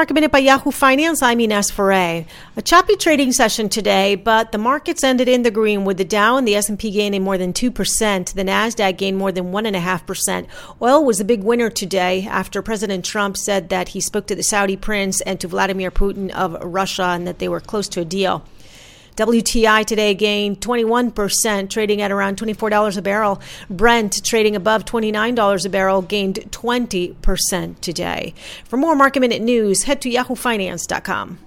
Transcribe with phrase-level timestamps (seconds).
[0.00, 1.22] Market Minute by Yahoo Finance.
[1.22, 2.24] I'm Ines Ferre.
[2.56, 6.38] A choppy trading session today, but the markets ended in the green with the Dow
[6.38, 8.32] and the S&P gaining more than 2%.
[8.32, 10.46] The Nasdaq gained more than 1.5%.
[10.80, 14.42] Oil was the big winner today after President Trump said that he spoke to the
[14.42, 18.04] Saudi prince and to Vladimir Putin of Russia and that they were close to a
[18.06, 18.42] deal.
[19.20, 23.42] WTI today gained 21%, trading at around $24 a barrel.
[23.68, 28.32] Brent trading above $29 a barrel gained 20% today.
[28.64, 31.38] For more market minute news, head to yahoofinance.com.